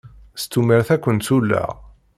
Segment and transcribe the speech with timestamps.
[0.41, 1.69] S tumert ay kent-ulleɣ.